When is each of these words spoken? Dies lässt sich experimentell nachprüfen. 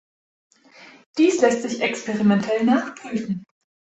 Dies 1.19 1.41
lässt 1.41 1.61
sich 1.61 1.81
experimentell 1.81 2.63
nachprüfen. 2.65 3.45